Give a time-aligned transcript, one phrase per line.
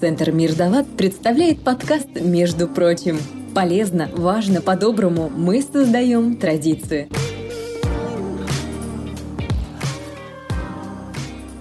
[0.00, 3.18] Центр Мирдалат представляет подкаст «Между прочим».
[3.52, 7.08] Полезно, важно, по-доброму мы создаем традиции.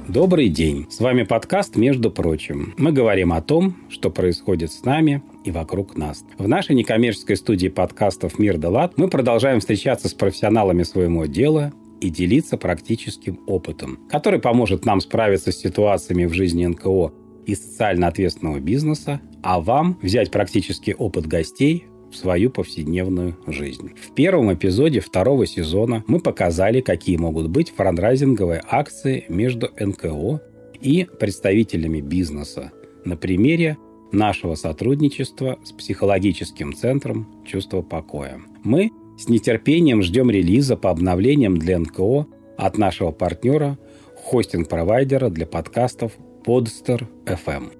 [0.07, 0.85] Добрый день!
[0.87, 2.75] С вами подкаст «Между прочим».
[2.77, 6.23] Мы говорим о том, что происходит с нами и вокруг нас.
[6.37, 11.73] В нашей некоммерческой студии подкастов «Мир да лад» мы продолжаем встречаться с профессионалами своего дела
[12.01, 17.11] и делиться практическим опытом, который поможет нам справиться с ситуациями в жизни НКО
[17.47, 23.91] и социально ответственного бизнеса, а вам взять практический опыт гостей в свою повседневную жизнь.
[23.95, 30.41] В первом эпизоде второго сезона мы показали, какие могут быть франдрайзинговые акции между НКО
[30.81, 32.71] и представителями бизнеса
[33.03, 33.77] на примере
[34.11, 38.39] нашего сотрудничества с психологическим центром «Чувство покоя».
[38.63, 43.77] Мы с нетерпением ждем релиза по обновлениям для НКО от нашего партнера,
[44.25, 46.13] хостинг-провайдера для подкастов
[46.47, 47.73] Podster FM.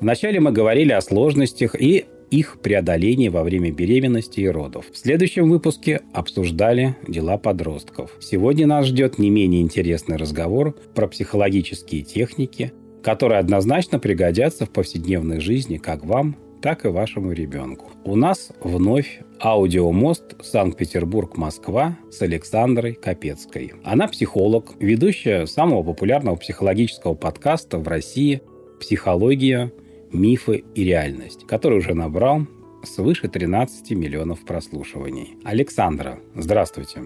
[0.00, 4.86] Вначале мы говорили о сложностях и их преодолении во время беременности и родов.
[4.90, 8.16] В следующем выпуске обсуждали дела подростков.
[8.20, 12.72] Сегодня нас ждет не менее интересный разговор про психологические техники,
[13.02, 17.90] которые однозначно пригодятся в повседневной жизни как вам, так и вашему ребенку.
[18.04, 23.74] У нас вновь аудиомост Санкт-Петербург-Москва с Александрой Капецкой.
[23.84, 28.40] Она психолог, ведущая самого популярного психологического подкаста в России
[28.80, 29.74] «Психология,
[30.10, 32.46] мифы и реальность», который уже набрал
[32.82, 35.36] свыше 13 миллионов прослушиваний.
[35.44, 37.02] Александра, здравствуйте.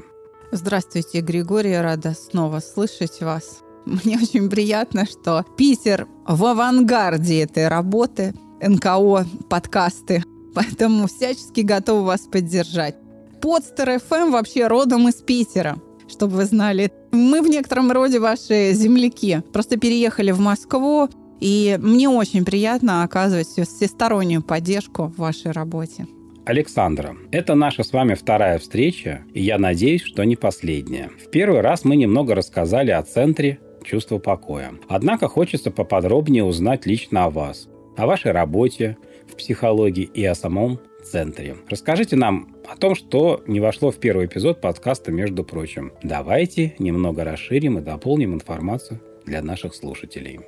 [0.53, 3.65] Здравствуйте, Григорий, рада снова слышать вас.
[3.87, 10.25] Мне очень приятно, что Питер в авангарде этой работы– НКО подкасты.
[10.55, 12.97] Поэтому всячески готовы вас поддержать.
[13.41, 15.77] Подстер ФМ вообще родом из Питера,
[16.09, 16.91] чтобы вы знали.
[17.13, 19.43] Мы в некотором роде ваши земляки.
[19.53, 21.09] Просто переехали в Москву,
[21.41, 26.07] и мне очень приятно оказывать всестороннюю поддержку в вашей работе.
[26.45, 31.11] Александра, это наша с вами вторая встреча, и я надеюсь, что не последняя.
[31.25, 34.73] В первый раз мы немного рассказали о центре чувства покоя.
[34.89, 38.97] Однако хочется поподробнее узнать лично о вас о вашей работе
[39.29, 41.57] в психологии и о самом центре.
[41.69, 45.93] Расскажите нам о том, что не вошло в первый эпизод подкаста, между прочим.
[46.03, 50.41] Давайте немного расширим и дополним информацию для наших слушателей.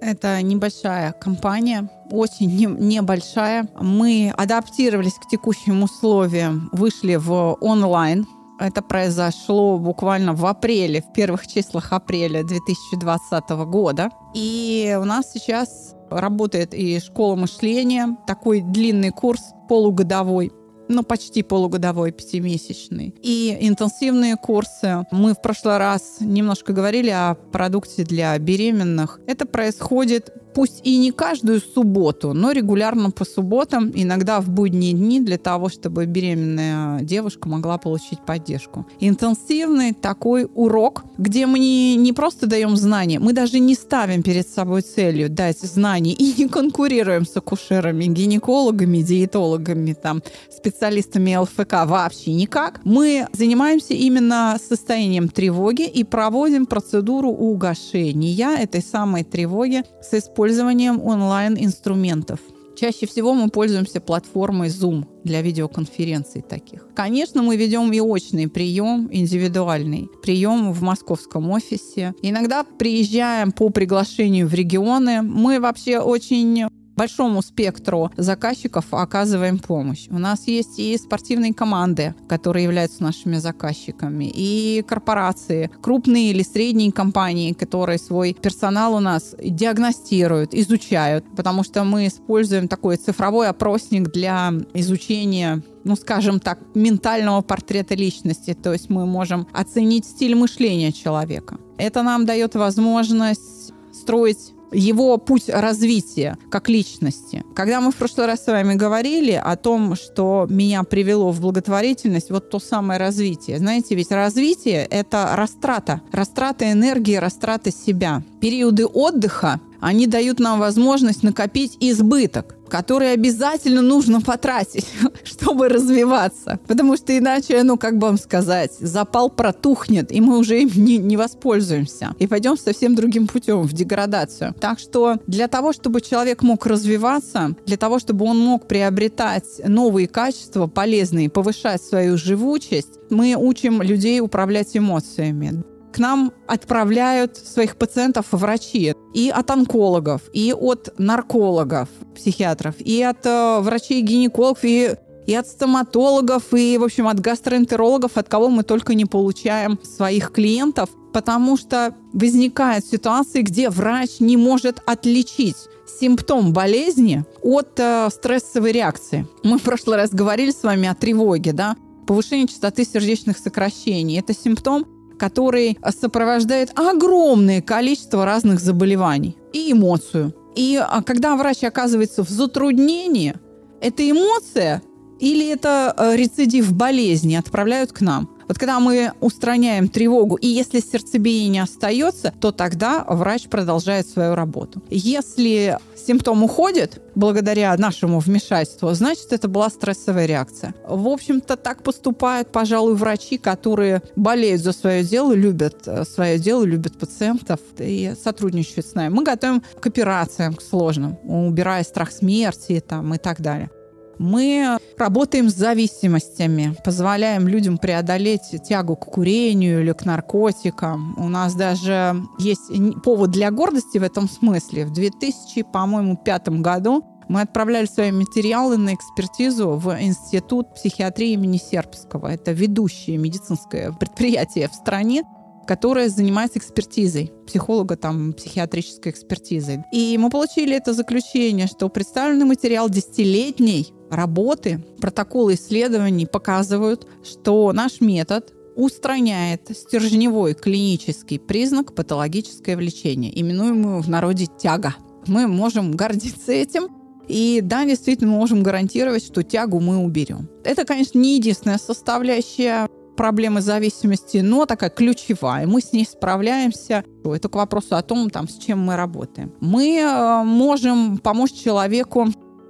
[0.00, 3.68] Это небольшая компания, очень не, небольшая.
[3.80, 8.26] Мы адаптировались к текущим условиям, вышли в онлайн.
[8.58, 14.10] Это произошло буквально в апреле, в первых числах апреля 2020 года.
[14.34, 20.52] И у нас сейчас работает и школа мышления, такой длинный курс, полугодовой
[20.88, 23.14] ну, почти полугодовой, пятимесячный.
[23.22, 25.06] И интенсивные курсы.
[25.10, 29.20] Мы в прошлый раз немножко говорили о продукте для беременных.
[29.26, 35.20] Это происходит пусть и не каждую субботу, но регулярно по субботам, иногда в будние дни,
[35.20, 38.86] для того, чтобы беременная девушка могла получить поддержку.
[39.00, 44.82] Интенсивный такой урок, где мы не, просто даем знания, мы даже не ставим перед собой
[44.82, 52.80] целью дать знания и не конкурируем с акушерами, гинекологами, диетологами, там, специалистами ЛФК вообще никак.
[52.84, 61.00] Мы занимаемся именно состоянием тревоги и проводим процедуру угошения этой самой тревоги с использованием использованием
[61.00, 62.40] онлайн-инструментов.
[62.76, 66.88] Чаще всего мы пользуемся платформой Zoom для видеоконференций таких.
[66.96, 72.12] Конечно, мы ведем и очный прием, индивидуальный прием в московском офисе.
[72.22, 75.22] Иногда приезжаем по приглашению в регионы.
[75.22, 76.64] Мы вообще очень
[77.02, 80.06] большому спектру заказчиков оказываем помощь.
[80.10, 86.92] У нас есть и спортивные команды, которые являются нашими заказчиками, и корпорации, крупные или средние
[86.92, 94.12] компании, которые свой персонал у нас диагностируют, изучают, потому что мы используем такой цифровой опросник
[94.12, 98.54] для изучения ну, скажем так, ментального портрета личности.
[98.54, 101.58] То есть мы можем оценить стиль мышления человека.
[101.76, 107.44] Это нам дает возможность строить его путь развития как личности.
[107.54, 112.30] Когда мы в прошлый раз с вами говорили о том, что меня привело в благотворительность,
[112.30, 113.58] вот то самое развитие.
[113.58, 116.00] Знаете, ведь развитие— это растрата.
[116.12, 118.22] Растрата энергии, растрата себя.
[118.40, 124.86] Периоды отдыха они дают нам возможность накопить избыток, который обязательно нужно потратить,
[125.24, 126.58] чтобы развиваться.
[126.66, 130.96] Потому что иначе, ну, как бы вам сказать, запал протухнет, и мы уже им не,
[130.96, 132.14] не воспользуемся.
[132.18, 134.54] И пойдем совсем другим путем, в деградацию.
[134.58, 140.08] Так что для того, чтобы человек мог развиваться, для того, чтобы он мог приобретать новые
[140.08, 148.26] качества, полезные, повышать свою живучесть, мы учим людей управлять эмоциями к нам отправляют своих пациентов
[148.32, 154.94] врачи и от онкологов, и от наркологов, психиатров, и от э, врачей-гинекологов, и
[155.26, 160.32] и от стоматологов, и, в общем, от гастроэнтерологов, от кого мы только не получаем своих
[160.32, 165.56] клиентов, потому что возникают ситуации, где врач не может отличить
[166.00, 169.26] симптом болезни от э, стрессовой реакции.
[169.44, 171.76] Мы в прошлый раз говорили с вами о тревоге, да?
[172.06, 174.18] Повышение частоты сердечных сокращений.
[174.18, 174.86] Это симптом,
[175.22, 180.34] который сопровождает огромное количество разных заболеваний и эмоцию.
[180.56, 183.36] И а, когда врач оказывается в затруднении,
[183.80, 184.82] эта эмоция
[185.20, 188.31] или это э, рецидив болезни отправляют к нам.
[188.48, 194.82] Вот когда мы устраняем тревогу, и если сердцебиение остается, то тогда врач продолжает свою работу.
[194.90, 200.74] Если симптом уходит благодаря нашему вмешательству, значит, это была стрессовая реакция.
[200.86, 206.64] В общем-то, так поступают, пожалуй, врачи, которые болеют за свое дело, любят э, свое дело,
[206.64, 209.12] любят пациентов и сотрудничают с нами.
[209.12, 213.70] Мы готовим к операциям, к сложным, убирая страх смерти там, и так далее.
[214.18, 221.14] Мы работаем с зависимостями, позволяем людям преодолеть тягу к курению или к наркотикам.
[221.18, 222.70] У нас даже есть
[223.02, 224.86] повод для гордости в этом смысле.
[224.86, 231.58] В 2000, по-моему, пятом году мы отправляли свои материалы на экспертизу в Институт психиатрии имени
[231.58, 232.28] Сербского.
[232.28, 235.24] Это ведущее медицинское предприятие в стране,
[235.66, 239.84] которая занимается экспертизой, психолога там, психиатрической экспертизой.
[239.92, 248.00] И мы получили это заключение, что представленный материал десятилетней работы, протоколы исследований показывают, что наш
[248.00, 254.94] метод устраняет стержневой клинический признак патологическое влечение, именуемую в народе тяга.
[255.26, 256.88] Мы можем гордиться этим,
[257.28, 260.48] и да, действительно, можем гарантировать, что тягу мы уберем.
[260.64, 265.66] Это, конечно, не единственная составляющая проблемы зависимости, но такая ключевая.
[265.66, 267.04] Мы с ней справляемся.
[267.24, 269.52] Это к вопросу о том, там, с чем мы работаем.
[269.60, 272.28] Мы э, можем помочь человеку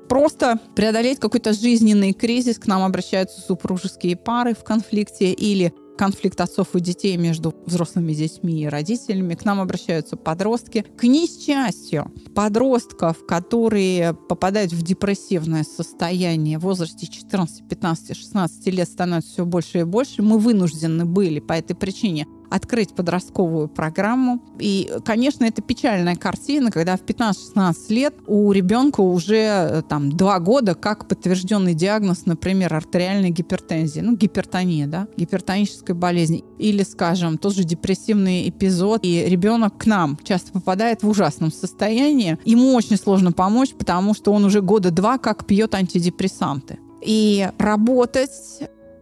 [0.09, 2.59] просто преодолеть какой-то жизненный кризис.
[2.59, 5.73] К нам обращаются супружеские пары в конфликте или
[6.03, 9.37] конфликт отцов и детей между взрослыми детьми и родителями.
[9.37, 10.85] К нам обращаются подростки.
[10.97, 19.31] К несчастью, подростков, которые попадают в депрессивное состояние в возрасте 14, 15, 16 лет становится
[19.31, 20.23] все больше и больше.
[20.23, 24.41] Мы вынуждены были по этой причине открыть подростковую программу.
[24.59, 30.39] И, конечно, это печальная картина, когда в 15-16 лет у ребенка уже э, там два
[30.39, 36.45] года как подтвержденный диагноз, например, артериальной гипертензии, ну, гипертония, да, гипертонической болезни.
[36.59, 42.39] Или, скажем, тот же депрессивный эпизод, и ребенок к нам часто попадает в ужасном состоянии.
[42.45, 46.79] Ему очень сложно помочь, потому что он уже года два как пьет антидепрессанты.
[47.05, 48.31] И работать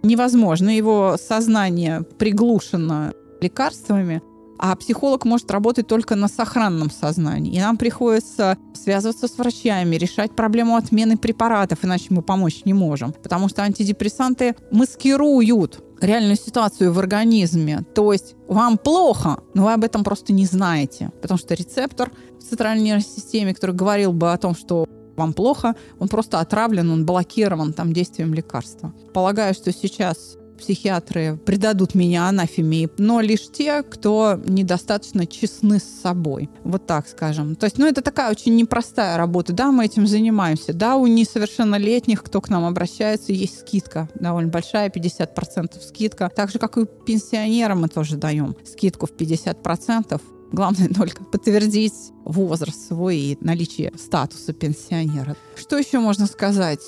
[0.02, 0.70] невозможно.
[0.70, 4.22] Его сознание приглушено лекарствами,
[4.62, 7.54] а психолог может работать только на сохранном сознании.
[7.54, 13.12] И нам приходится связываться с врачами, решать проблему отмены препаратов, иначе мы помочь не можем.
[13.12, 17.84] Потому что антидепрессанты маскируют реальную ситуацию в организме.
[17.94, 21.10] То есть вам плохо, но вы об этом просто не знаете.
[21.22, 24.86] Потому что рецептор в центральной нервной системе, который говорил бы о том, что
[25.16, 28.94] вам плохо, он просто отравлен, он блокирован там действием лекарства.
[29.12, 36.48] Полагаю, что сейчас психиатры предадут меня анафеме, но лишь те, кто недостаточно честны с собой.
[36.64, 37.56] Вот так скажем.
[37.56, 39.52] То есть, ну, это такая очень непростая работа.
[39.52, 40.72] Да, мы этим занимаемся.
[40.72, 46.30] Да, у несовершеннолетних, кто к нам обращается, есть скидка довольно большая, 50% скидка.
[46.34, 50.20] Так же, как и пенсионерам мы тоже даем скидку в 50%.
[50.52, 55.36] Главное только подтвердить возраст свой и наличие статуса пенсионера.
[55.56, 56.80] Что еще можно сказать?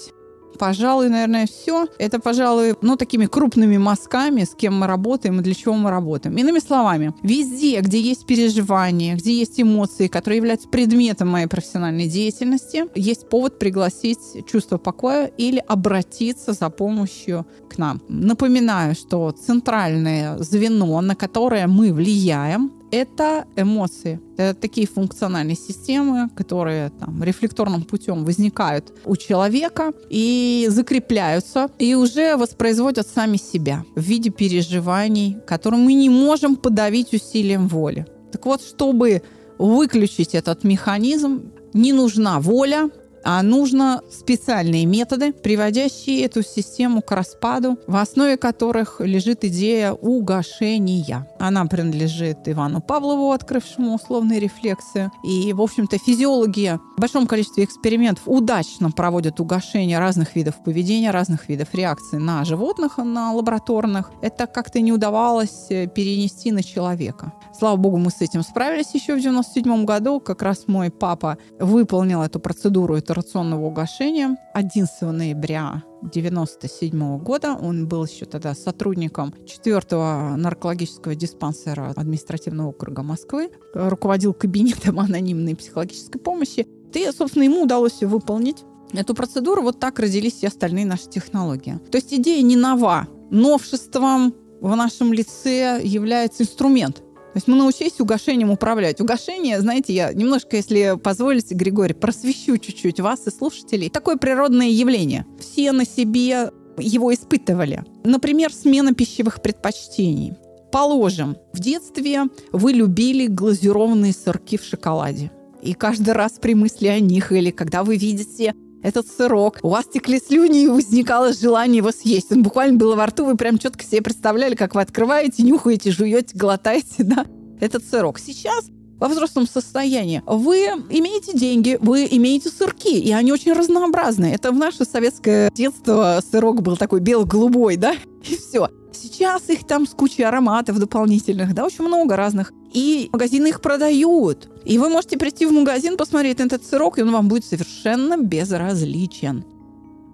[0.58, 1.86] Пожалуй, наверное, все.
[1.98, 6.36] Это, пожалуй, ну, такими крупными мазками, с кем мы работаем и для чего мы работаем.
[6.36, 12.84] Иными словами, везде, где есть переживания, где есть эмоции, которые являются предметом моей профессиональной деятельности,
[12.94, 14.18] есть повод пригласить
[14.50, 18.00] чувство покоя или обратиться за помощью к нам.
[18.08, 24.20] Напоминаю, что центральное звено, на которое мы влияем, это эмоции.
[24.36, 32.36] Это такие функциональные системы, которые там, рефлекторным путем возникают у человека и закрепляются, и уже
[32.36, 38.06] воспроизводят сами себя в виде переживаний, которые мы не можем подавить усилием воли.
[38.30, 39.22] Так вот, чтобы
[39.58, 42.90] выключить этот механизм, не нужна воля,
[43.24, 51.26] а нужно специальные методы, приводящие эту систему к распаду, в основе которых лежит идея угошения.
[51.38, 55.10] Она принадлежит Ивану Павлову, открывшему условные рефлексы.
[55.24, 61.48] И, в общем-то, физиологи в большом количестве экспериментов удачно проводят угошение разных видов поведения, разных
[61.48, 64.10] видов реакций на животных, на лабораторных.
[64.20, 67.32] Это как-то не удавалось перенести на человека.
[67.58, 70.20] Слава богу, мы с этим справились еще в 97 году.
[70.20, 77.54] Как раз мой папа выполнил эту процедуру итерационного угошения 11 ноября 1997 года.
[77.54, 86.20] Он был еще тогда сотрудником 4-го наркологического диспансера административного округа Москвы, руководил кабинетом анонимной психологической
[86.20, 86.66] помощи.
[86.94, 88.64] И, собственно, ему удалось все выполнить.
[88.92, 91.78] Эту процедуру вот так родились все остальные наши технологии.
[91.90, 93.08] То есть идея не нова.
[93.30, 97.02] Новшеством в нашем лице является инструмент,
[97.32, 99.00] то есть мы научились угошением управлять.
[99.00, 103.88] Угошение, знаете, я немножко, если позволите, Григорий, просвещу чуть-чуть вас и слушателей.
[103.88, 105.24] Такое природное явление.
[105.40, 107.84] Все на себе его испытывали.
[108.04, 110.34] Например, смена пищевых предпочтений.
[110.70, 115.30] Положим, в детстве вы любили глазированные сырки в шоколаде.
[115.62, 119.58] И каждый раз при мысли о них или когда вы видите этот сырок.
[119.62, 122.32] У вас текли слюни и возникало желание его съесть.
[122.32, 126.36] Он буквально был во рту, вы прям четко себе представляли, как вы открываете, нюхаете, жуете,
[126.36, 127.26] глотаете, да,
[127.60, 128.18] этот сырок.
[128.18, 128.66] Сейчас
[128.98, 130.22] во взрослом состоянии.
[130.26, 134.34] Вы имеете деньги, вы имеете сырки, и они очень разнообразные.
[134.34, 137.94] Это в наше советское детство сырок был такой бело-голубой, да,
[138.28, 138.68] и все.
[139.02, 142.52] Сейчас их там с кучей ароматов дополнительных, да, очень много разных.
[142.72, 144.48] И магазины их продают.
[144.64, 148.16] И вы можете прийти в магазин, посмотреть на этот сырок, и он вам будет совершенно
[148.16, 149.44] безразличен.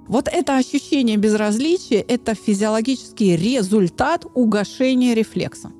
[0.08, 5.70] Вот это ощущение безразличия– это физиологический результат угошения рефлекса.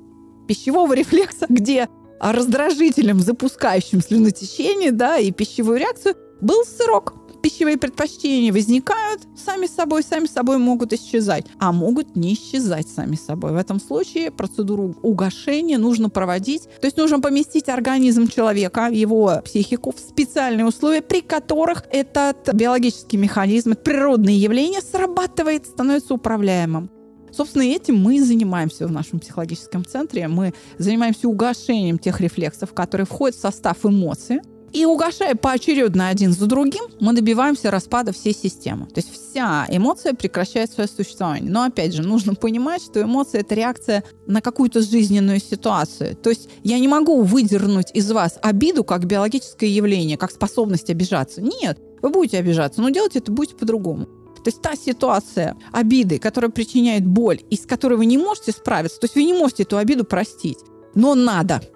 [0.47, 1.89] Пищевого рефлекса, где
[2.19, 10.25] раздражителем, запускающим слюнотечение да, и пищевую реакцию, был сырок пищевые предпочтения возникают сами собой, сами
[10.27, 13.51] собой могут исчезать, а могут не исчезать сами собой.
[13.51, 19.91] В этом случае процедуру угошения нужно проводить, то есть нужно поместить организм человека, его психику
[19.91, 26.89] в специальные условия, при которых этот биологический механизм, это природное явление срабатывает, становится управляемым.
[27.31, 30.27] Собственно, этим мы и занимаемся в нашем психологическом центре.
[30.27, 34.41] Мы занимаемся угошением тех рефлексов, которые входят в состав эмоций,
[34.73, 38.85] и угошая поочередно один за другим, мы добиваемся распада всей системы.
[38.87, 41.51] То есть вся эмоция прекращает свое существование.
[41.51, 46.15] Но опять же, нужно понимать, что эмоция– это реакция на какую-то жизненную ситуацию.
[46.15, 51.41] То есть я не могу выдернуть из вас обиду как биологическое явление, как способность обижаться.
[51.41, 54.05] Нет, вы будете обижаться, но делать это будете по-другому.
[54.05, 58.99] То есть та ситуация обиды, которая причиняет боль, и с которой вы не можете справиться,
[58.99, 60.59] то есть вы не можете эту обиду простить,
[60.95, 61.61] но надо–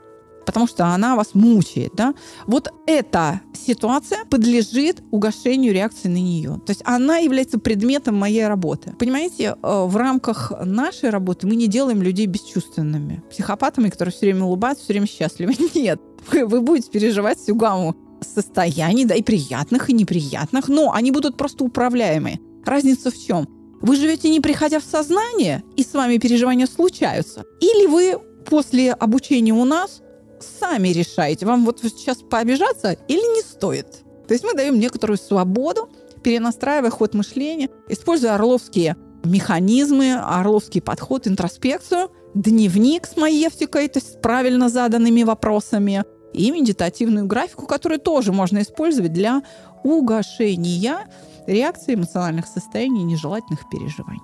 [0.46, 2.14] потому что она вас мучает, да,
[2.48, 6.62] вот эта ситуация подлежит угошению реакции на нее.
[6.66, 8.94] То есть она является предметом моей работы.
[9.00, 14.44] Понимаете, э, в рамках нашей работы мы не делаем людей бесчувственными, психопатами, которые все время
[14.44, 15.56] улыбаются, все время счастливы.
[15.76, 21.12] Нет, вы, вы будете переживать всю гамму состояний, да, и приятных, и неприятных, но они
[21.12, 22.40] будут просто управляемые.
[22.66, 23.48] Разница в чем?
[23.82, 27.44] Вы живете не приходя в сознание, и с вами переживания случаются.
[27.60, 30.02] Или вы после обучения у нас
[30.44, 34.04] сами решаете, вам вот сейчас пообижаться или не стоит.
[34.28, 35.90] То есть мы даем некоторую свободу,
[36.24, 44.16] перенастраивая ход мышления, используя орловские механизмы, орловский подход, интроспекцию, дневник с маевтикой, то есть с
[44.18, 49.44] правильно заданными вопросами, и медитативную графику, которую тоже можно использовать для
[49.84, 51.08] угошения
[51.46, 54.22] реакции эмоциональных состояний и нежелательных переживаний.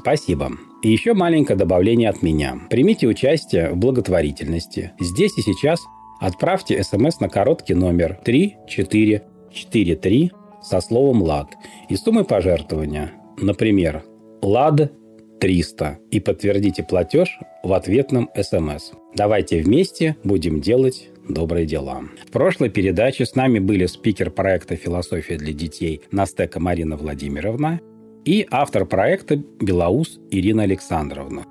[0.00, 0.52] Спасибо.
[0.86, 2.60] И еще маленькое добавление от меня.
[2.70, 4.92] Примите участие в благотворительности.
[5.00, 5.80] Здесь и сейчас
[6.20, 10.30] отправьте смс на короткий номер 3443
[10.62, 11.56] со словом «ЛАД»
[11.88, 13.14] и суммой пожертвования.
[13.36, 14.04] Например,
[14.42, 14.92] «ЛАД
[15.40, 18.92] 300» и подтвердите платеж в ответном смс.
[19.16, 22.02] Давайте вместе будем делать добрые дела.
[22.28, 27.80] В прошлой передаче с нами были спикер проекта «Философия для детей» Настека Марина Владимировна
[28.26, 31.44] и автор проекта «Белоус» Ирина Александровна.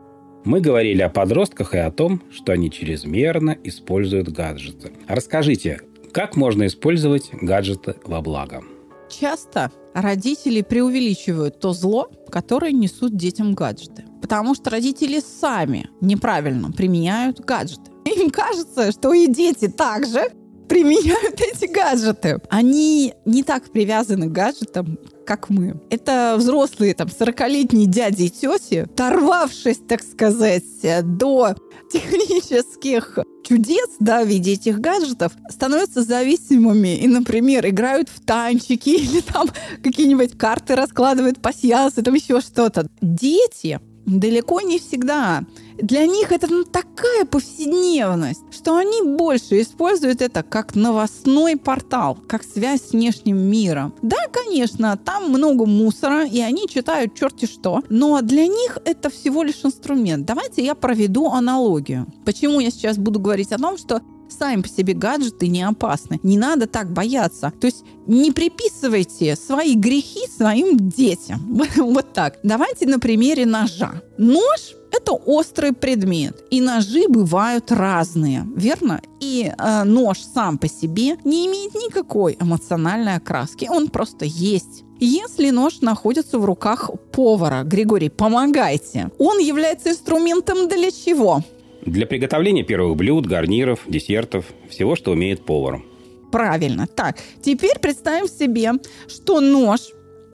[0.44, 4.92] Мы говорили о подростках и о том, что они чрезмерно используют гаджеты.
[5.08, 5.80] Расскажите,
[6.12, 8.62] как можно использовать гаджеты во благо?
[9.10, 14.04] Часто родители преувеличивают то зло, которое несут детям гаджеты.
[14.22, 17.92] Потому что родители сами неправильно применяют гаджеты.
[18.06, 20.30] Им кажется, что и дети также
[20.68, 22.40] применяют эти гаджеты.
[22.50, 25.82] Они не так привязаны к гаджетам, как мы.
[25.90, 30.64] Это взрослые, там, 40-летние дяди и тети, торвавшись, так сказать,
[31.04, 31.56] до
[31.92, 39.22] технических чудес, да, в виде этих гаджетов, становятся зависимыми и, например, играют в танчики или
[39.22, 39.50] там
[39.84, 42.88] какие-нибудь карты раскладывают пасьянсы, там еще что-то.
[43.02, 45.44] Дети далеко не всегда
[45.78, 52.44] для них это ну, такая повседневность, что они больше используют это как новостной портал, как
[52.44, 53.94] связь с внешним миром.
[54.02, 59.44] Да, конечно, там много мусора, и они читают черти что, но для них это всего
[59.44, 60.26] лишь инструмент.
[60.26, 62.08] Давайте я проведу аналогию.
[62.24, 66.20] Почему я сейчас буду говорить о том, что сами по себе гаджеты не опасны.
[66.24, 67.52] Не надо так бояться.
[67.60, 71.62] То есть не приписывайте свои грехи своим детям.
[71.78, 72.40] Вот так.
[72.44, 74.02] Давайте на примере ножа.
[74.18, 79.02] Нож это острый предмет, и ножи бывают разные, верно?
[79.20, 84.84] И э, нож сам по себе не имеет никакой эмоциональной окраски, он просто есть.
[85.00, 89.12] Если нож находится в руках повара, Григорий, помогайте.
[89.20, 91.44] Он является инструментом для чего?
[91.86, 95.84] Для приготовления первых блюд, гарниров, десертов, всего, что умеет повар.
[96.32, 96.88] Правильно.
[96.88, 98.72] Так, теперь представим себе,
[99.08, 99.82] что нож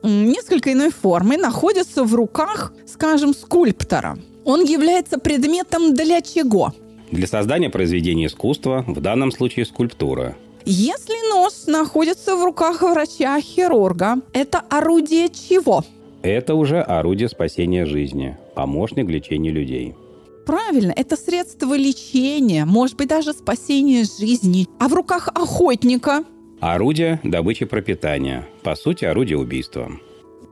[0.02, 4.18] несколько иной формы находится в руках, скажем, скульптора.
[4.46, 6.74] Он является предметом для чего?
[7.12, 10.38] Для создания произведения искусства, в данном случае скульптура.
[10.66, 15.84] Если нож находится в руках врача-хирурга, это орудие чего?
[16.22, 19.96] Это уже орудие спасения жизни, помощник в лечении людей.
[20.46, 24.68] Правильно, это средство лечения, может быть, даже спасения жизни.
[24.80, 26.24] А в руках охотника?
[26.60, 28.48] Орудие добычи пропитания.
[28.64, 29.92] По сути, орудие убийства.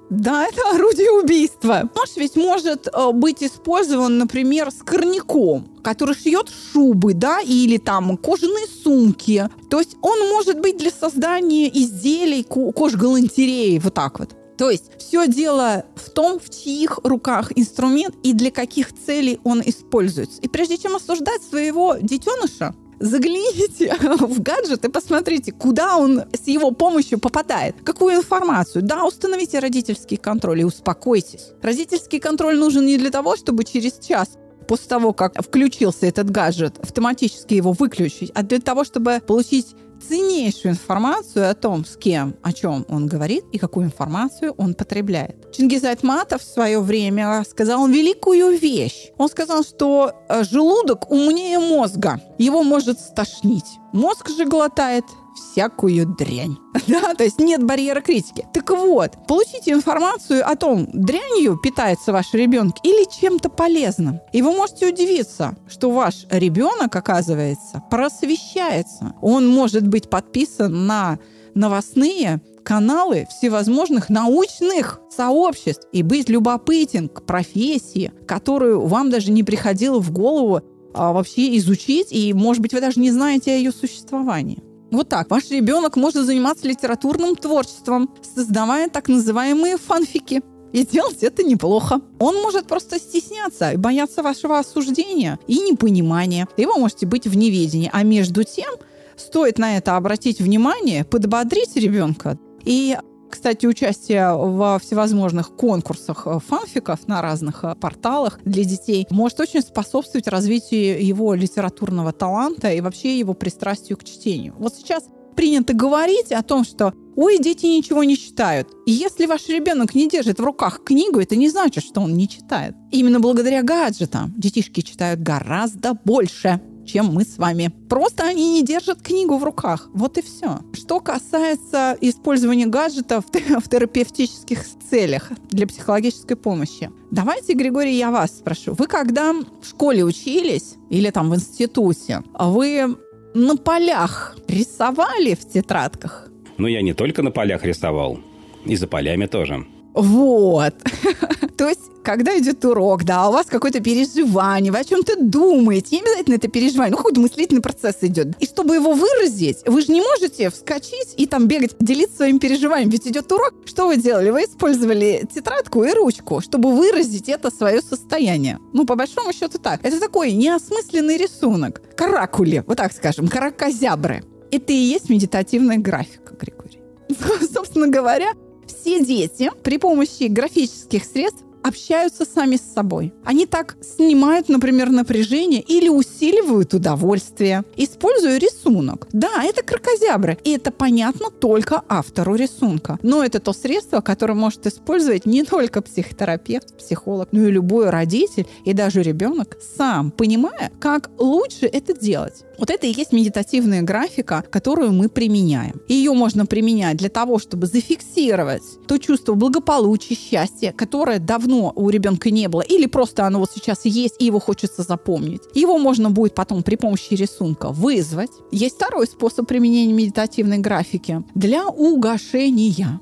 [0.10, 1.89] Да, это орудие убийства.
[1.96, 8.65] Нож ведь может э, быть использован, например, скорняком, который шьет шубы, да, или там кожаные
[8.84, 9.50] сумки.
[9.69, 14.36] То есть он может быть для создания изделий кож-галантереи, вот так вот.
[14.59, 19.61] То есть все дело в том, в чьих руках инструмент и для каких целей он
[19.65, 20.41] используется.
[20.41, 26.71] И прежде чем осуждать своего детеныша, загляните в гаджет и посмотрите, куда он с его
[26.71, 28.83] помощью попадает, какую информацию.
[28.83, 31.53] Да, установите родительский контроль и успокойтесь.
[31.61, 34.31] Родительский контроль нужен не для того, чтобы через час
[34.67, 40.74] после того, как включился этот гаджет, автоматически его выключить, а для того, чтобы получить ценнейшую
[40.74, 45.51] информацию о том, с кем, о чем он говорит и какую информацию он потребляет.
[45.53, 49.12] Чингиз Айтматов в свое время сказал великую вещь.
[49.18, 52.22] Он сказал, что э, желудок умнее мозга.
[52.38, 53.79] Его может стошнить.
[53.94, 55.05] Мозг же глотает
[55.39, 56.57] всякую дрянь.
[56.87, 58.47] Да, то есть нет барьера критики.
[58.51, 64.19] Так вот, получите информацию о том, дрянью питается ваш ребенок или чем-то полезным.
[64.33, 69.13] И вы можете удивиться, что ваш ребенок, оказывается, просвещается.
[69.21, 71.19] Он может быть подписан на
[71.53, 79.99] новостные каналы всевозможных научных сообществ и быть любопытен к профессии, которую вам даже не приходило
[79.99, 80.61] в голову
[80.93, 84.63] а, вообще изучить, и, может быть, вы даже не знаете о ее существовании.
[84.91, 85.29] Вот так.
[85.29, 90.41] Ваш ребенок может заниматься литературным творчеством, создавая так называемые фанфики.
[90.71, 92.01] И делать это неплохо.
[92.19, 96.47] Он может просто стесняться и бояться вашего осуждения и непонимания.
[96.57, 97.89] И вы можете быть в неведении.
[97.91, 98.75] А между тем,
[99.17, 102.97] стоит на это обратить внимание, подбодрить ребенка и
[103.29, 109.61] кстати, участие во всевозможных конкурсах э, фанфиков на разных э, порталах для детей может очень
[109.61, 114.55] способствовать развитию его литературного таланта и вообще его пристрастию к чтению.
[114.57, 115.03] Вот сейчас
[115.35, 118.70] принято говорить о том, что ой, дети ничего не читают.
[118.85, 122.27] И если ваш ребенок не держит в руках книгу, это не значит, что он не
[122.27, 122.75] читает.
[122.92, 127.71] Именно благодаря гаджетам детишки читают гораздо больше чем мы с вами.
[127.89, 129.89] Просто они не держат книгу в руках.
[129.93, 130.59] Вот и все.
[130.73, 133.25] Что касается использования гаджетов
[133.63, 136.89] в терапевтических целях для психологической помощи.
[137.11, 138.73] Давайте, Григорий, я вас спрошу.
[138.73, 142.97] Вы когда в школе учились или там в институте, вы
[143.33, 146.29] на полях рисовали в тетрадках?
[146.57, 148.19] Ну, я не только на полях рисовал,
[148.65, 149.65] и за полями тоже.
[150.01, 150.74] Вот.
[151.57, 156.01] То есть когда идет урок, да, у вас какое-то переживание, вы о чем-то думаете, не
[156.01, 158.29] обязательно это переживание, ну, какой-то мыслительный процесс идет.
[158.40, 162.90] И чтобы его выразить, вы же не можете вскочить и там бегать, делиться своим переживанием,
[162.90, 163.53] ведь идет урок.
[163.66, 164.29] Что вы делали?
[164.29, 168.59] Вы использовали тетрадку и ручку, чтобы выразить это свое состояние.
[168.74, 169.85] Ну, по большому счету так.
[169.85, 171.81] Это такой неосмысленный рисунок.
[171.96, 174.24] Каракули, вот так скажем, каракозябры.
[174.51, 176.79] Это и есть медитативная графика, Григорий.
[177.53, 178.31] Собственно говоря,
[178.70, 183.13] все дети при помощи графических средств общаются сами с собой.
[183.24, 189.07] Они так снимают, например, напряжение или усиливают удовольствие, используя рисунок.
[189.11, 193.00] Да, это крокозябры, и это понятно только автору рисунка.
[193.03, 198.48] Но это то средство, которое может использовать не только психотерапевт, психолог, но и любой родитель
[198.65, 202.43] и даже ребенок сам, понимая, как лучше это делать.
[202.57, 205.81] Вот это и есть медитативная графика, которую мы применяем.
[205.87, 212.29] Ее можно применять для того, чтобы зафиксировать то чувство благополучия, счастья, которое давно у ребенка
[212.31, 215.42] не было, или просто оно вот сейчас есть, и его хочется запомнить.
[215.53, 218.31] Его можно будет потом при помощи рисунка вызвать.
[218.51, 223.00] Есть второй способ применения медитативной графики для угошения.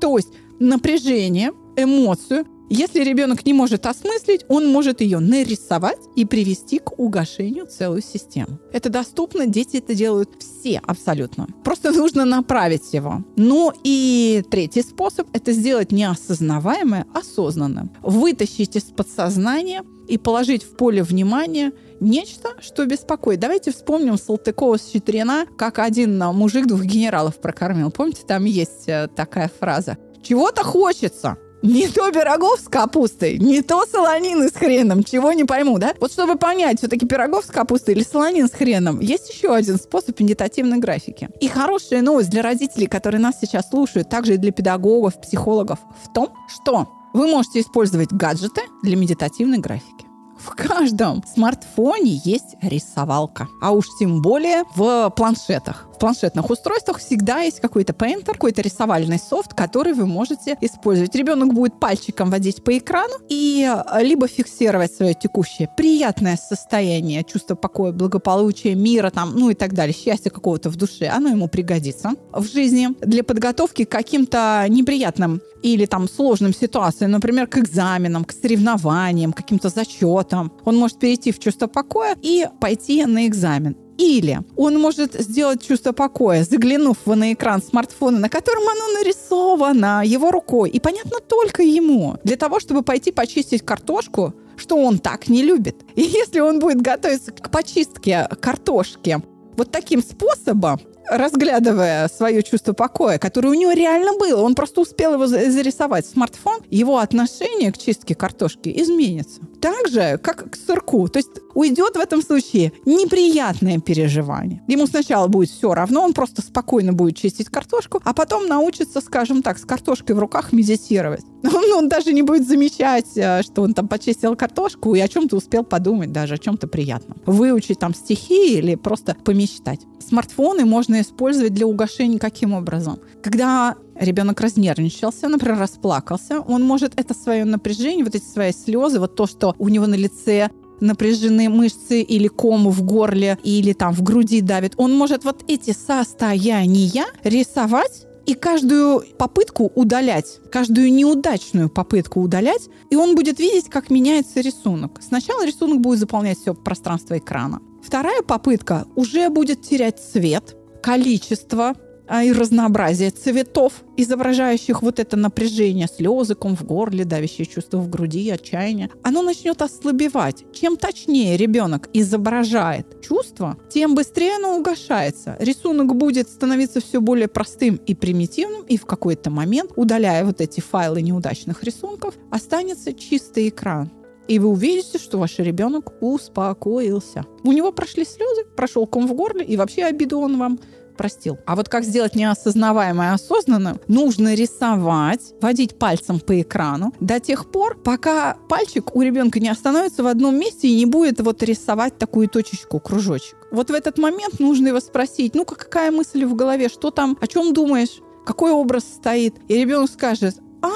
[0.00, 0.28] То есть
[0.58, 7.66] напряжение, эмоцию если ребенок не может осмыслить, он может ее нарисовать и привести к угошению
[7.66, 8.58] целую систему.
[8.72, 11.46] Это доступно, дети это делают все абсолютно.
[11.64, 13.24] Просто нужно направить его.
[13.36, 17.92] Ну и третий способ– это сделать неосознаваемое осознанным.
[18.02, 23.40] Вытащить из подсознания и положить в поле внимания нечто, что беспокоит.
[23.40, 27.90] Давайте вспомним Салтыкова с Щедрина, как один мужик двух генералов прокормил.
[27.90, 29.98] Помните, там есть э, такая фраза.
[30.22, 35.78] Чего-то хочется, не то пирогов с капустой, не то солонины с хреном, чего не пойму,
[35.78, 35.94] да?
[36.00, 40.18] Вот чтобы понять, все-таки пирогов с капустой или солонин с хреном, есть еще один способ
[40.20, 41.28] медитативной графики.
[41.40, 46.12] И хорошая новость для родителей, которые нас сейчас слушают, также и для педагогов, психологов, в
[46.12, 50.06] том, что вы можете использовать гаджеты для медитативной графики.
[50.38, 57.60] В каждом смартфоне есть рисовалка, а уж тем более в планшетах планшетных устройствах всегда есть
[57.60, 61.14] какой-то пейнтер, какой-то рисовальный софт, который вы можете использовать.
[61.14, 67.54] Ребенок будет пальчиком водить по экрану и э, либо фиксировать свое текущее приятное состояние, чувство
[67.54, 72.12] покоя, благополучия, мира, там, ну и так далее, счастья какого-то в душе, оно ему пригодится
[72.32, 78.32] в жизни для подготовки к каким-то неприятным или там сложным ситуациям, например, к экзаменам, к
[78.32, 80.52] соревнованиям, каким-то зачетам.
[80.64, 83.76] Он может перейти в чувство покоя и пойти на экзамен.
[83.98, 90.30] Или он может сделать чувство покоя, заглянув на экран смартфона, на котором оно нарисовано его
[90.30, 95.42] рукой, и понятно только ему, для того, чтобы пойти почистить картошку, что он так не
[95.42, 95.76] любит.
[95.94, 99.18] И если он будет готовиться к почистке картошки
[99.56, 105.14] вот таким способом, разглядывая свое чувство покоя, которое у него реально было, он просто успел
[105.14, 109.40] его зарисовать в смартфон, его отношение к чистке картошки изменится.
[109.60, 111.08] Так же, как к сырку.
[111.08, 114.62] То есть уйдет в этом случае неприятное переживание.
[114.68, 119.42] Ему сначала будет все равно, он просто спокойно будет чистить картошку, а потом научится, скажем
[119.42, 121.24] так, с картошкой в руках медитировать.
[121.42, 125.36] Он, он даже не будет замечать, э, что он там почистил картошку и о чем-то
[125.36, 127.18] успел подумать, даже о чем-то приятном.
[127.24, 129.80] Выучить там стихи или просто помечтать.
[130.06, 132.98] Смартфоны можно использовать для угошения каким образом?
[133.22, 139.16] Когда ребенок разнервничался, например, расплакался, он может это свое напряжение, вот эти свои слезы, вот
[139.16, 144.02] то, что у него на лице напряжены мышцы или кому в горле, или там в
[144.02, 152.20] груди давит, он может вот эти состояния рисовать и каждую попытку удалять, каждую неудачную попытку
[152.20, 155.00] удалять, и он будет видеть, как меняется рисунок.
[155.00, 157.60] Сначала рисунок будет заполнять все пространство экрана.
[157.82, 161.74] Вторая попытка уже будет терять цвет, количество
[162.08, 168.30] и разнообразие цветов, изображающих вот это напряжение, слезы, ком в горле, давящее чувство в груди,
[168.30, 170.44] отчаяние, оно начнет ослабевать.
[170.52, 175.36] Чем точнее ребенок изображает чувство, тем быстрее оно угошается.
[175.38, 180.60] Рисунок будет становиться все более простым и примитивным, и в какой-то момент, удаляя вот эти
[180.60, 183.90] файлы неудачных рисунков, останется чистый экран.
[184.28, 187.24] И вы увидите, что ваш ребенок успокоился.
[187.44, 190.58] У него прошли слезы, прошел ком в горле, и вообще обиду он вам
[190.96, 191.38] простил.
[191.46, 193.78] А вот как сделать неосознаваемое осознанно?
[193.88, 200.02] Нужно рисовать, водить пальцем по экрану до тех пор, пока пальчик у ребенка не остановится
[200.02, 203.36] в одном месте и не будет вот рисовать такую точечку, кружочек.
[203.52, 207.26] Вот в этот момент нужно его спросить, ну-ка, какая мысль в голове, что там, о
[207.26, 208.00] чем думаешь?
[208.26, 209.36] какой образ стоит.
[209.48, 210.68] И ребенок скажет, а,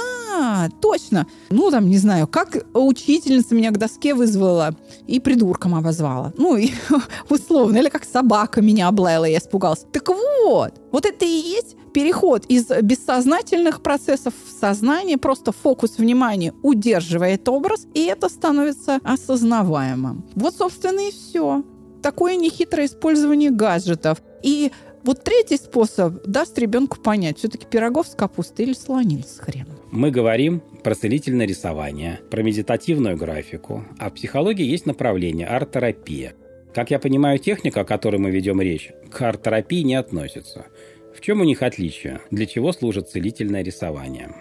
[0.80, 1.26] точно.
[1.50, 4.74] Ну, там, не знаю, как учительница меня к доске вызвала
[5.06, 6.32] и придурком обозвала.
[6.36, 6.70] Ну, и,
[7.28, 7.78] условно.
[7.78, 9.86] Или как собака меня облаяла, я испугался.
[9.92, 16.54] Так вот, вот это и есть переход из бессознательных процессов в сознание, просто фокус внимания
[16.62, 20.24] удерживает образ, и это становится осознаваемым.
[20.34, 21.64] Вот, собственно, и все.
[22.02, 24.22] Такое нехитрое использование гаджетов.
[24.42, 24.72] И
[25.02, 29.79] вот третий способ даст ребенку понять, все-таки пирогов с капустой или слонин с хреном.
[29.92, 36.34] Мы говорим про целительное рисование, про медитативную графику, а в психологии есть направление арт-терапия.
[36.72, 40.66] Как я понимаю, техника, о которой мы ведем речь, к арт-терапии не относится.
[41.12, 42.20] В чем у них отличие?
[42.30, 44.32] Для чего служит целительное рисование?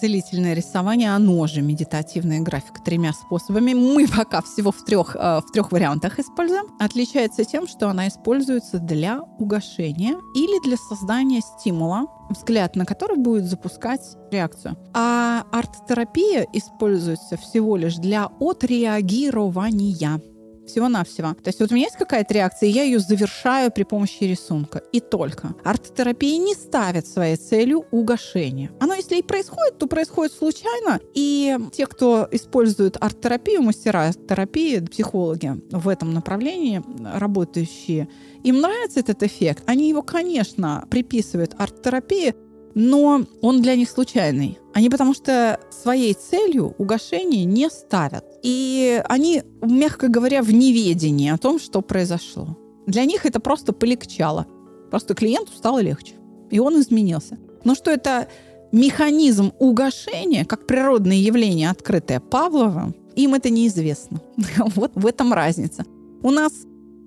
[0.00, 3.74] Целительное рисование, оно же медитативная графика тремя способами.
[3.74, 6.66] Мы пока всего в трех, э, в трех вариантах используем.
[6.78, 13.44] Отличается тем, что она используется для угошения или для создания стимула, взгляд на который будет
[13.44, 14.76] запускать реакцию.
[14.94, 20.20] А арт-терапия используется всего лишь для отреагирования.
[20.66, 21.34] Всего-навсего.
[21.34, 24.82] То есть вот у меня есть какая-то реакция, и я ее завершаю при помощи рисунка.
[24.92, 25.54] И только.
[25.64, 28.70] Арт-терапия не ставит своей целью угошение.
[28.80, 31.00] Оно, если и происходит, то происходит случайно.
[31.14, 36.82] И те, кто использует арт-терапию, мастера терапии, психологи в этом направлении,
[37.14, 38.08] работающие,
[38.42, 39.62] им нравится этот эффект.
[39.66, 42.34] Они его, конечно, приписывают арт-терапии,
[42.74, 44.58] но он для них случайный.
[44.72, 48.24] Они потому что своей целью угошение не ставят.
[48.42, 52.58] И они, мягко говоря, в неведении о том, что произошло.
[52.86, 54.46] Для них это просто полегчало.
[54.90, 56.14] Просто клиенту стало легче.
[56.50, 57.38] И он изменился.
[57.64, 58.28] Но что это
[58.72, 64.20] механизм угошения, как природное явление, открытое Павловым, им это неизвестно.
[64.74, 65.84] Вот в этом разница.
[66.22, 66.52] У нас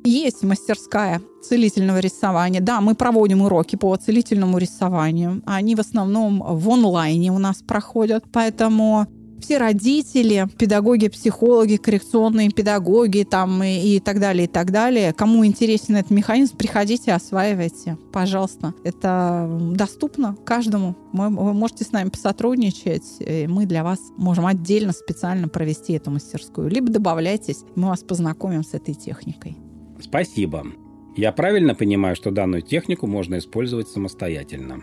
[0.08, 2.62] есть мастерская целительного рисования.
[2.62, 5.42] Да, мы проводим уроки по целительному рисованию.
[5.46, 8.26] Они в основном в онлайне у нас проходят.
[8.32, 9.08] Поэтому
[9.40, 15.14] все родители, педагоги, психологи, коррекционные педагоги там и, и так далее, и так далее.
[15.14, 18.74] Кому интересен этот механизм, приходите, осваивайте, пожалуйста.
[18.84, 20.96] Это доступно каждому.
[21.14, 26.68] Мы, вы можете с нами посотрудничать, мы для вас можем отдельно, специально провести эту мастерскую.
[26.68, 29.56] Либо добавляйтесь, мы вас познакомим с этой техникой.
[30.00, 30.66] Спасибо.
[31.16, 34.82] Я правильно понимаю, что данную технику можно использовать самостоятельно?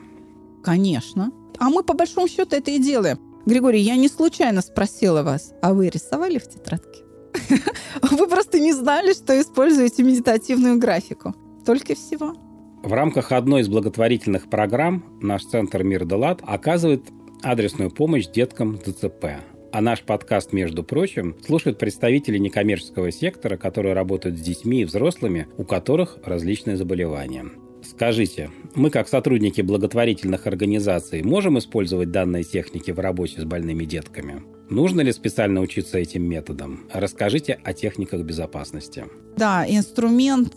[0.63, 1.31] Конечно.
[1.59, 3.19] А мы по большому счету это и делаем.
[3.47, 7.03] Григорий, я не случайно спросила вас, а вы рисовали в тетрадке?
[8.03, 11.35] Вы просто не знали, что используете медитативную графику.
[11.67, 12.35] Только всего.
[12.83, 17.03] В рамках одной из благотворительных программ наш центр «Мир Делат» оказывает
[17.43, 19.27] адресную помощь деткам ДЦП.
[19.75, 25.49] А наш подкаст, между прочим, слушают представители некоммерческого сектора, которые работают с детьми и взрослыми,
[25.57, 27.47] у которых различные заболевания.
[27.83, 34.45] Скажите, мы как сотрудники благотворительных организаций можем использовать данные техники в работе с больными детками?
[34.71, 36.87] Нужно ли специально учиться этим методам?
[36.93, 39.07] Расскажите о техниках безопасности.
[39.37, 40.55] Да, инструмент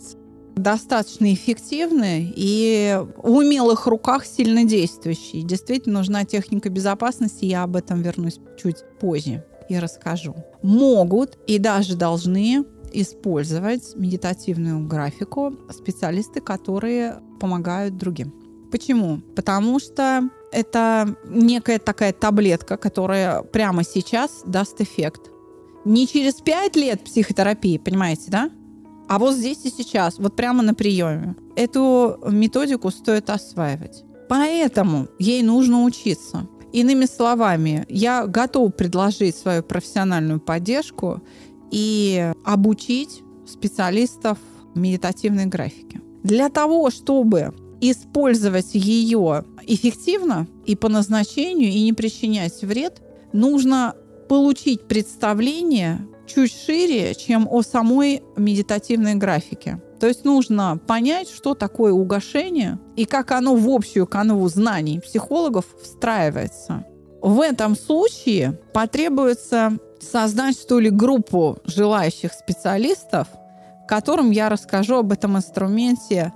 [0.58, 5.42] достаточно эффективны и в умелых руках сильно действующие.
[5.42, 10.34] Действительно нужна техника безопасности, я об этом вернусь чуть позже и расскажу.
[10.62, 18.32] Могут и даже должны использовать медитативную графику специалисты, которые помогают другим.
[18.70, 19.20] Почему?
[19.36, 25.30] Потому что это некая такая таблетка, которая прямо сейчас даст эффект.
[25.84, 28.50] Не через пять лет психотерапии, понимаете, да?
[29.08, 31.34] А вот здесь и сейчас, вот прямо на приеме.
[31.56, 34.04] Эту методику стоит осваивать.
[34.28, 36.46] Поэтому ей нужно учиться.
[36.72, 41.22] Иными словами, я готов предложить свою профессиональную поддержку
[41.70, 44.38] и обучить специалистов
[44.74, 46.02] медитативной графики.
[46.22, 53.00] Для того, чтобы использовать ее эффективно и по назначению, и не причинять вред,
[53.32, 53.94] нужно
[54.28, 59.80] получить представление чуть шире, чем о самой медитативной графике.
[59.98, 65.64] То есть нужно понять, что такое угошение и как оно в общую канву знаний психологов
[65.82, 66.84] встраивается.
[67.20, 73.26] В этом случае потребуется создать, что ли, группу желающих специалистов,
[73.88, 76.32] которым я расскажу об этом инструменте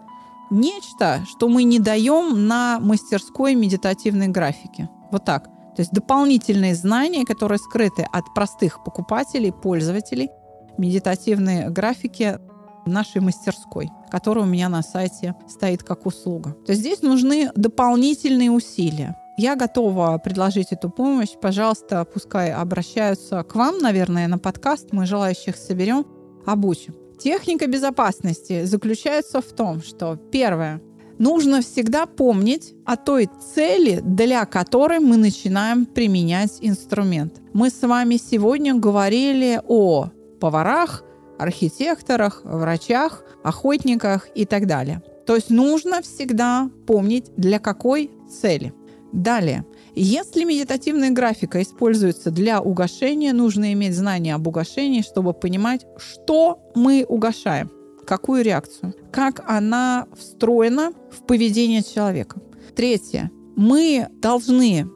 [0.50, 4.88] нечто, что мы не даем на мастерской медитативной графике.
[5.12, 5.48] Вот так.
[5.76, 10.30] То есть дополнительные знания, которые скрыты от простых покупателей, пользователей
[10.78, 12.38] медитативной графики
[12.86, 16.56] нашей мастерской, которая у меня на сайте стоит как услуга.
[16.66, 19.16] То есть здесь нужны дополнительные усилия.
[19.38, 21.30] Я готова предложить эту помощь.
[21.40, 24.92] Пожалуйста, пускай обращаются к вам, наверное, на подкаст.
[24.92, 26.06] Мы желающих соберем,
[26.44, 26.94] обучим.
[27.18, 30.82] Техника безопасности заключается в том, что первое,
[31.18, 37.40] нужно всегда помнить о той цели, для которой мы начинаем применять инструмент.
[37.52, 41.04] Мы с вами сегодня говорили о поварах,
[41.38, 45.02] архитекторах, врачах, охотниках и так далее.
[45.26, 48.72] То есть нужно всегда помнить, для какой цели.
[49.12, 49.66] Далее.
[49.94, 57.04] Если медитативная графика используется для угошения, нужно иметь знание об угошении, чтобы понимать, что мы
[57.06, 57.70] угошаем
[58.06, 62.40] какую реакцию, как она встроена в поведение человека.
[62.74, 63.30] Третье.
[63.56, 64.88] Мы должны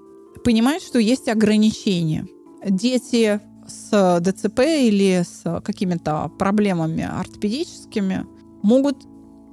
[0.44, 2.26] понимать, что есть ограничения.
[2.64, 8.26] Дети с ДЦП или с какими-то проблемами ортопедическими
[8.62, 9.04] могут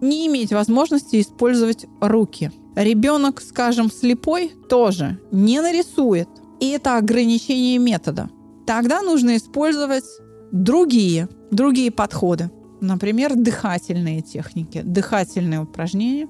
[0.02, 2.52] не иметь возможности использовать руки.
[2.76, 6.28] Ребенок, скажем, слепой тоже не нарисует.
[6.60, 8.30] И это ограничение метода.
[8.66, 10.06] Тогда нужно использовать
[10.52, 12.52] другие, другие подходы.
[12.84, 16.28] Например, дыхательные техники, дыхательные упражнения,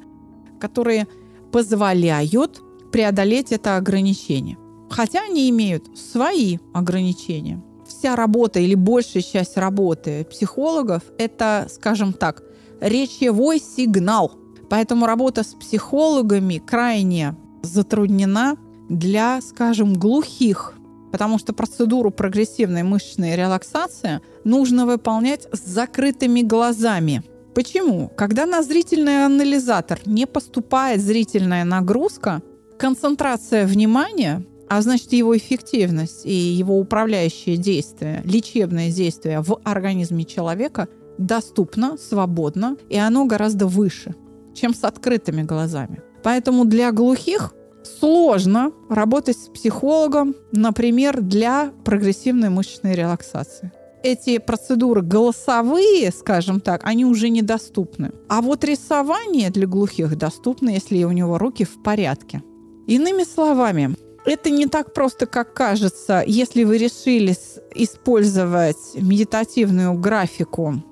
[0.59, 1.07] которые
[1.51, 2.61] позволяют
[2.91, 4.57] преодолеть это ограничение.
[4.89, 7.63] Хотя они имеют свои ограничения.
[7.87, 12.43] Вся работа или большая часть работы психологов– это, скажем так,
[12.79, 14.33] речевой сигнал.
[14.69, 18.57] Поэтому работа с психологами крайне затруднена
[18.89, 20.75] для, скажем, глухих,
[21.13, 27.21] потому что процедуру прогрессивной мышечной релаксации нужно выполнять с закрытыми глазами.
[27.53, 28.11] Почему?
[28.17, 32.41] Когда на зрительный анализатор не поступает зрительная нагрузка,
[32.79, 40.87] концентрация внимания, а значит его эффективность и его управляющее действие, лечебное действие в организме человека–
[41.19, 44.15] доступно, свободно, и оно гораздо выше,
[44.55, 46.01] чем с открытыми глазами.
[46.23, 47.53] Поэтому для глухих
[47.99, 53.71] сложно работать с психологом, например, для прогрессивной мышечной релаксации.
[54.03, 58.11] Эти процедуры голосовые, скажем так, они уже недоступны.
[58.27, 62.43] А вот рисование для глухих доступно, если у него руки в порядке.
[62.85, 67.35] Иными словами, это не так просто, как кажется, если вы решили
[67.75, 70.83] использовать медитативную графику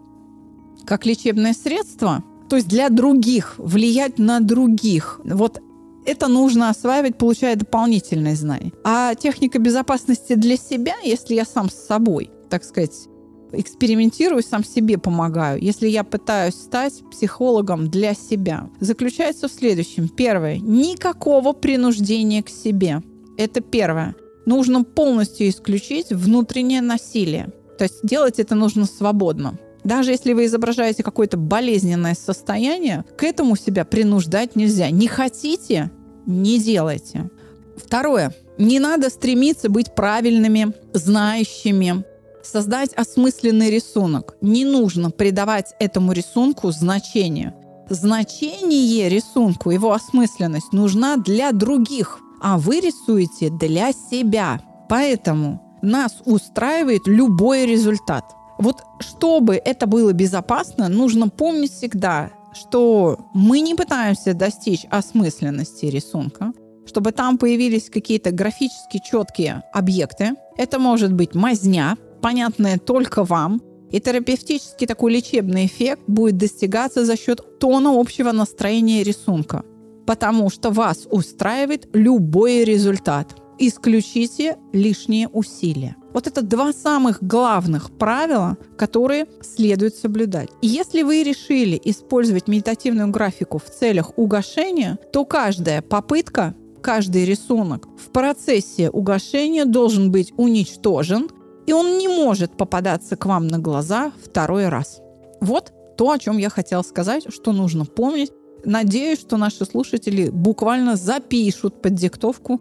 [0.86, 5.22] как лечебное средство, то есть для других, влиять на других.
[5.24, 5.62] Вот
[6.06, 8.72] это нужно осваивать, получая дополнительные знания.
[8.84, 13.08] А техника безопасности для себя, если я сам с собой, так сказать,
[13.54, 20.08] экспериментирую, сам себе помогаю, если я пытаюсь стать психологом для себя, заключается в следующем.
[20.08, 20.58] Первое.
[20.58, 23.02] Никакого принуждения к себе.
[23.38, 24.16] Это первое.
[24.46, 27.52] Нужно полностью исключить внутреннее насилие.
[27.78, 29.58] То есть делать это нужно свободно.
[29.84, 34.89] Даже если вы изображаете какое-то болезненное состояние, к этому себя принуждать нельзя.
[34.89, 35.91] Не хотите–
[36.26, 37.30] не делайте.
[37.78, 38.34] Второе.
[38.58, 42.04] Не надо стремиться быть правильными, знающими,
[42.44, 44.36] создать осмысленный рисунок.
[44.41, 47.56] Не нужно придавать этому рисунку значение.
[47.89, 54.62] Значение рисунку, его осмысленность нужна для других, а вы рисуете для себя.
[54.88, 58.26] Поэтому нас устраивает любой результат–
[58.62, 66.54] вот чтобы это было безопасно, нужно помнить всегда, что мы не пытаемся достичь осмысленности рисунка,
[66.86, 70.32] чтобы там появились какие-то графически четкие объекты.
[70.58, 77.17] Это может быть мазня, понятная только вам, и терапевтический такой лечебный эффект будет достигаться за
[77.17, 79.63] счет тона общего настроения рисунка,
[80.06, 83.36] потому что вас устраивает любой результат.
[83.60, 85.95] Исключите лишние усилия.
[86.13, 90.50] Вот это два самых главных правила, которые следует соблюдать.
[90.62, 97.88] И если вы решили использовать медитативную графику в целях угошения, то каждая попытка, каждый рисунок
[97.97, 101.30] в процессе угошения должен быть уничтожен,
[101.65, 105.00] и он не может попадаться к вам на глаза второй раз.
[105.39, 108.32] Вот то, о чем я хотела сказать, что нужно помнить.
[108.65, 112.60] Надеюсь, что наши слушатели буквально запишут под диктовку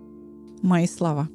[0.62, 1.28] мои слова.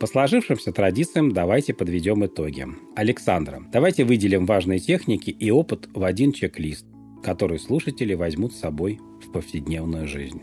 [0.00, 2.66] По сложившимся традициям давайте подведем итоги.
[2.94, 6.86] Александра, давайте выделим важные техники и опыт в один чек-лист,
[7.20, 10.40] который слушатели возьмут с собой в повседневную жизнь.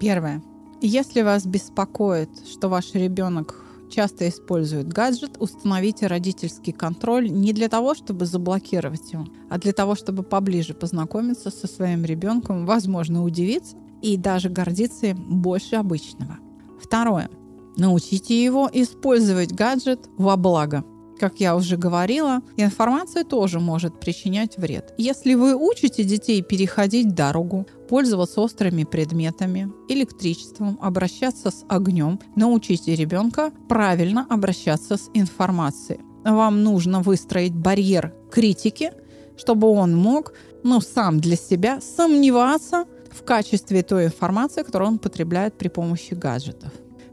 [0.00, 0.42] Первое.
[0.80, 7.94] Если вас беспокоит, что ваш ребенок часто использует гаджет, установите родительский контроль не для того,
[7.94, 14.16] чтобы заблокировать его, а для того, чтобы поближе познакомиться со своим ребенком, возможно, удивиться и
[14.16, 16.38] даже гордиться им больше обычного.
[16.80, 17.30] Второе.
[17.78, 20.84] Научите его использовать гаджет во благо.
[21.18, 24.94] Как я уже говорила, информация тоже может причинять вред.
[24.98, 33.52] Если вы учите детей переходить дорогу, пользоваться острыми предметами, электричеством, обращаться с огнем, научите ребенка
[33.68, 36.00] правильно обращаться с информацией.
[36.24, 38.92] Вам нужно выстроить барьер критики,
[39.36, 40.32] чтобы он мог,
[40.64, 46.72] ну, сам для себя сомневаться в качестве той информации, которую он потребляет при помощи гаджетов.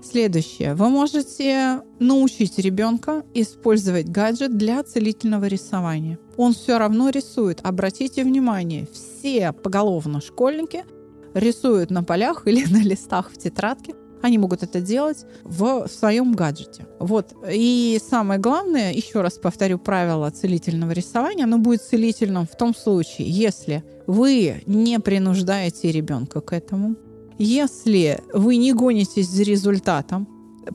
[0.09, 0.75] Следующее.
[0.75, 6.19] Вы можете научить ребенка использовать гаджет для целительного рисования.
[6.37, 7.59] Он все равно рисует.
[7.63, 10.85] Обратите внимание, все поголовно школьники
[11.33, 13.95] рисуют на полях или на листах в тетрадке.
[14.21, 16.87] Они могут это делать в своем гаджете.
[16.99, 17.33] Вот.
[17.51, 23.29] И самое главное, еще раз повторю правило целительного рисования, оно будет целительным в том случае,
[23.29, 26.95] если вы не принуждаете ребенка к этому,
[27.37, 30.27] если вы не гонитесь за результатом,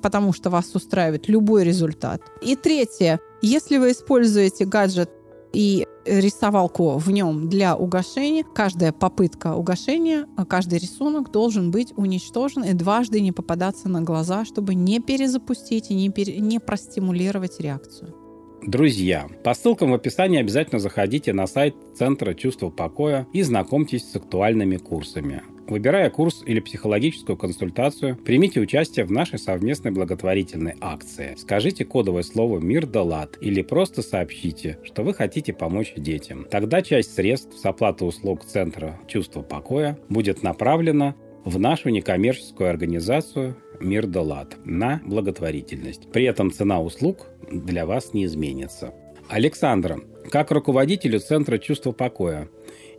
[0.02, 2.22] потому что вас устраивает любой результат.
[2.42, 5.10] И третье, если вы используете гаджет
[5.52, 8.44] и рисовалку в нем для угошения.
[8.54, 14.74] Каждая попытка угошения, каждый рисунок должен быть уничтожен и дважды не попадаться на глаза, чтобы
[14.74, 16.38] не перезапустить и не, пере...
[16.38, 18.14] не простимулировать реакцию.
[18.62, 24.16] Друзья, по ссылкам в описании обязательно заходите на сайт Центра чувства покоя и знакомьтесь с
[24.16, 25.42] актуальными курсами.
[25.70, 31.36] Выбирая курс или психологическую консультацию, примите участие в нашей совместной благотворительной акции.
[31.38, 36.44] Скажите кодовое слово «Мир да лад» или просто сообщите, что вы хотите помочь детям.
[36.50, 41.14] Тогда часть средств с оплаты услуг Центра чувства покоя будет направлена
[41.44, 46.10] в нашу некоммерческую организацию «Мир да лад» на благотворительность.
[46.10, 48.92] При этом цена услуг для вас не изменится.
[49.28, 50.00] Александра,
[50.32, 52.48] как руководителю Центра чувства покоя,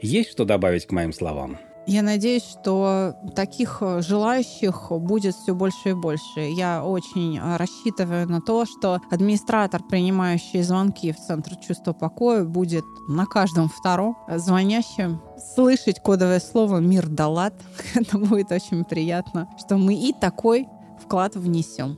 [0.01, 1.57] есть что добавить к моим словам?
[1.88, 6.39] Я надеюсь, что таких э, желающих будет все больше и больше.
[6.39, 12.86] Я очень э, рассчитываю на то, что администратор, принимающий звонки в Центр чувства покоя, будет
[13.07, 15.21] на каждом втором звонящем
[15.55, 17.55] слышать кодовое слово «Мир Далат».
[17.95, 20.67] Это будет очень приятно, что мы и такой
[21.03, 21.97] вклад внесем.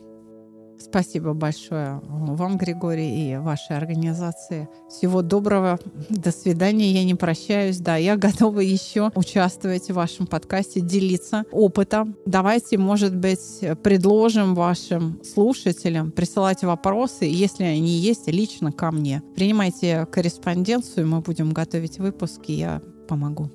[0.80, 4.67] Спасибо большое вам, Григорий, и вашей организации.
[4.89, 5.80] Всего доброго.
[6.09, 6.91] До свидания.
[6.91, 7.78] Я не прощаюсь.
[7.78, 12.15] Да, я готова еще участвовать в вашем подкасте, делиться опытом.
[12.26, 19.21] Давайте, может быть, предложим вашим слушателям присылать вопросы, если они есть, лично ко мне.
[19.36, 23.49] Принимайте корреспонденцию, мы будем готовить выпуски, я помогу.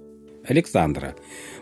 [0.46, 1.14] Александра,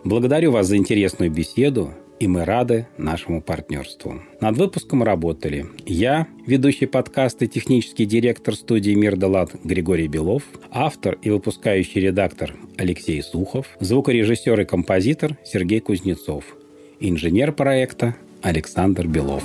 [0.05, 4.23] благодарю вас за интересную беседу и мы рады нашему партнерству.
[4.41, 11.19] Над выпуском работали я, ведущий подкаста и технический директор студии «Мир Далат» Григорий Белов, автор
[11.23, 16.45] и выпускающий редактор Алексей Сухов, звукорежиссер и композитор Сергей Кузнецов,
[17.01, 19.45] инженер проекта Александр Белов.